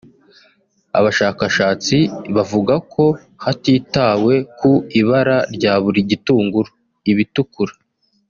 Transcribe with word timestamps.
Abashakashati 0.97 1.99
bavuga 2.35 2.73
ko 2.93 3.05
hatitawe 3.43 4.33
ku 4.57 4.71
ibara 4.99 5.37
rya 5.55 5.73
buri 5.83 5.99
gitunguru 6.11 6.69
(ibitukura 7.13 7.73